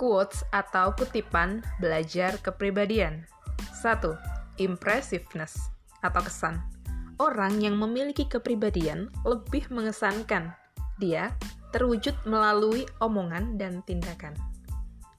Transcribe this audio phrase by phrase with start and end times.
[0.00, 3.28] Quotes atau kutipan belajar kepribadian.
[3.84, 4.16] 1.
[4.56, 5.68] Impressiveness
[6.00, 6.56] atau kesan.
[7.20, 10.56] Orang yang memiliki kepribadian lebih mengesankan.
[10.96, 11.36] Dia
[11.76, 14.32] terwujud melalui omongan dan tindakan.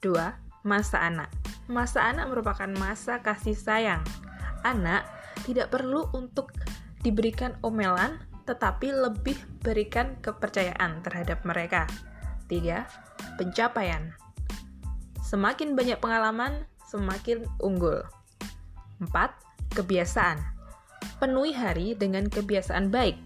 [0.02, 0.18] 2.
[0.66, 1.30] Masa anak.
[1.70, 4.02] Masa anak merupakan masa kasih sayang.
[4.66, 5.06] Anak
[5.46, 6.50] tidak perlu untuk
[7.06, 8.18] diberikan omelan,
[8.50, 11.86] tetapi lebih berikan kepercayaan terhadap mereka.
[12.50, 12.82] 3.
[13.38, 14.21] Pencapaian.
[15.32, 18.04] Semakin banyak pengalaman, semakin unggul.
[19.00, 19.32] 4.
[19.72, 20.36] Kebiasaan.
[21.24, 23.16] Penuhi hari dengan kebiasaan baik,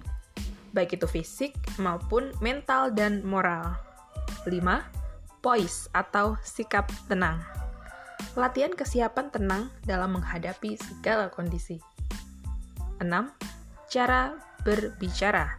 [0.71, 3.75] baik itu fisik maupun mental dan moral.
[4.47, 4.55] 5.
[5.43, 7.43] Poise atau sikap tenang.
[8.39, 11.83] Latihan kesiapan tenang dalam menghadapi segala kondisi.
[13.03, 13.11] 6.
[13.91, 15.59] Cara berbicara.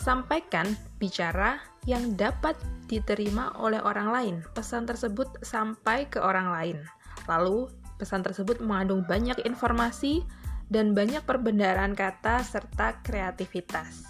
[0.00, 0.64] Sampaikan
[0.96, 2.52] bicara yang dapat
[2.84, 4.36] diterima oleh orang lain.
[4.52, 6.78] Pesan tersebut sampai ke orang lain.
[7.24, 10.20] Lalu, pesan tersebut mengandung banyak informasi
[10.68, 14.04] dan banyak perbendaharaan kata serta kreativitas.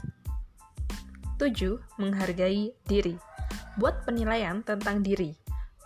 [1.38, 1.78] 7.
[2.02, 3.14] Menghargai diri.
[3.78, 5.38] Buat penilaian tentang diri.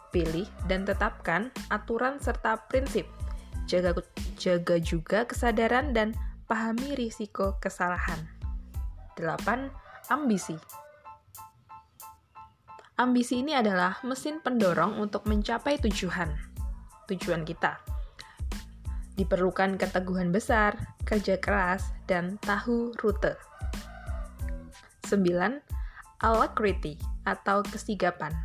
[0.09, 3.05] Pilih dan tetapkan aturan serta prinsip.
[3.69, 4.01] Jaga,
[4.41, 6.17] jaga juga kesadaran dan
[6.49, 8.17] pahami risiko kesalahan.
[9.21, 9.69] 8.
[10.09, 10.57] Ambisi
[13.01, 16.29] Ambisi ini adalah mesin pendorong untuk mencapai tujuan.
[17.09, 17.81] Tujuan kita.
[19.17, 20.77] Diperlukan keteguhan besar,
[21.09, 23.33] kerja keras, dan tahu rute.
[25.09, 25.25] 9.
[26.21, 28.37] Alacrity atau kesigapan.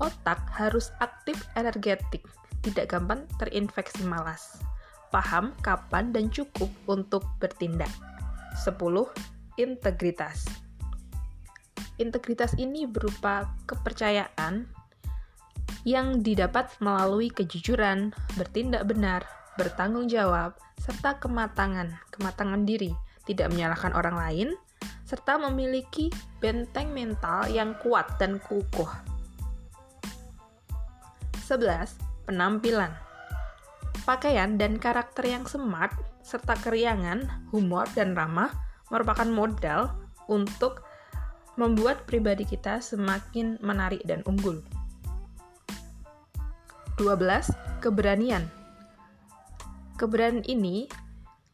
[0.00, 2.24] Otak harus aktif energetik,
[2.64, 4.64] tidak gampang terinfeksi malas.
[5.12, 7.92] Paham kapan dan cukup untuk bertindak.
[8.64, 8.80] 10.
[9.60, 10.69] Integritas
[12.00, 14.64] Integritas ini berupa kepercayaan
[15.84, 19.28] yang didapat melalui kejujuran, bertindak benar,
[19.60, 22.96] bertanggung jawab, serta kematangan, kematangan diri,
[23.28, 24.48] tidak menyalahkan orang lain,
[25.04, 26.08] serta memiliki
[26.40, 28.88] benteng mental yang kuat dan kukuh.
[31.44, 32.00] 11.
[32.24, 32.96] Penampilan
[34.08, 35.92] Pakaian dan karakter yang smart,
[36.24, 38.48] serta keriangan, humor, dan ramah
[38.88, 39.92] merupakan modal
[40.30, 40.89] untuk
[41.60, 44.64] membuat pribadi kita semakin menarik dan unggul.
[46.96, 47.52] 12.
[47.84, 48.48] Keberanian.
[50.00, 50.88] Keberanian ini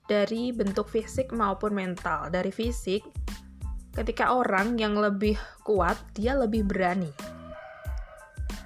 [0.07, 2.31] dari bentuk fisik maupun mental.
[2.31, 3.03] Dari fisik,
[3.99, 5.35] ketika orang yang lebih
[5.67, 7.11] kuat, dia lebih berani.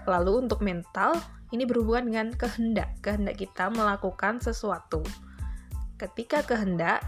[0.04, 1.16] Lalu untuk mental,
[1.56, 3.00] ini berhubungan dengan kehendak.
[3.00, 5.00] Kehendak kita melakukan sesuatu.
[5.96, 7.00] Ketika kehendak,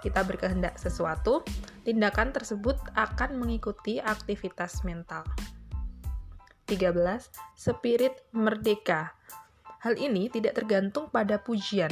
[0.00, 1.44] kita berkehendak sesuatu,
[1.84, 5.22] tindakan tersebut akan mengikuti aktivitas mental.
[6.66, 6.96] 13.
[7.56, 9.12] Spirit merdeka.
[9.80, 11.90] Hal ini tidak tergantung pada pujian,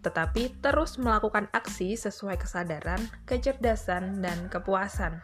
[0.00, 5.20] tetapi terus melakukan aksi sesuai kesadaran, kecerdasan, dan kepuasan.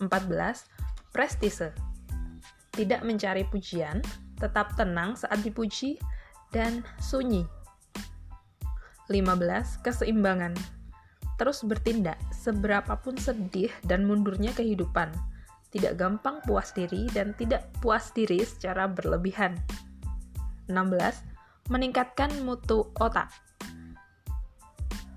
[0.00, 0.68] 14.
[1.12, 1.72] Prestise.
[2.70, 4.04] Tidak mencari pujian,
[4.36, 5.96] tetap tenang saat dipuji,
[6.52, 7.48] dan sunyi
[9.10, 9.82] 15.
[9.82, 10.54] Keseimbangan.
[11.34, 15.10] Terus bertindak, seberapapun sedih dan mundurnya kehidupan.
[15.74, 19.58] Tidak gampang puas diri dan tidak puas diri secara berlebihan.
[20.70, 20.86] 16.
[21.74, 23.34] Meningkatkan mutu otak.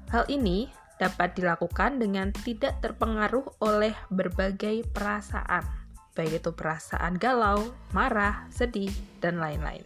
[0.10, 5.66] Hal ini dapat dilakukan dengan tidak terpengaruh oleh berbagai perasaan,
[6.14, 9.84] baik itu perasaan galau, marah, sedih, dan lain-lain.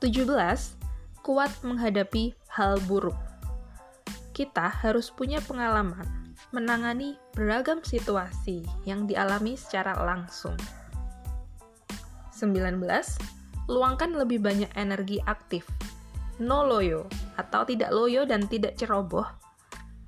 [0.00, 0.79] 17
[1.20, 3.16] kuat menghadapi hal buruk.
[4.32, 6.20] Kita harus punya pengalaman
[6.50, 10.56] menangani beragam situasi yang dialami secara langsung.
[12.34, 12.80] 19.
[13.70, 15.68] Luangkan lebih banyak energi aktif,
[16.42, 17.06] no loyo,
[17.38, 19.28] atau tidak loyo dan tidak ceroboh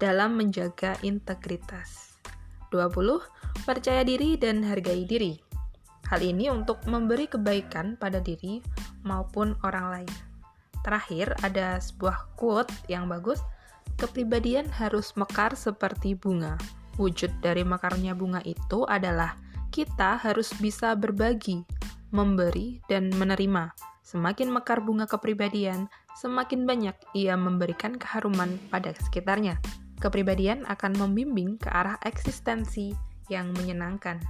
[0.03, 2.19] dalam menjaga integritas.
[2.75, 3.23] 20.
[3.69, 5.39] Percaya diri dan hargai diri.
[6.09, 8.59] Hal ini untuk memberi kebaikan pada diri
[9.07, 10.32] maupun orang lain.
[10.83, 13.39] Terakhir, ada sebuah quote yang bagus.
[13.99, 16.59] Kepribadian harus mekar seperti bunga.
[16.99, 19.39] Wujud dari mekarnya bunga itu adalah
[19.73, 21.65] kita harus bisa berbagi,
[22.13, 23.73] memberi, dan menerima.
[24.05, 25.89] Semakin mekar bunga kepribadian,
[26.19, 29.57] semakin banyak ia memberikan keharuman pada sekitarnya.
[30.03, 32.93] Kepribadian akan membimbing ke arah eksistensi
[33.31, 34.21] yang menyenangkan.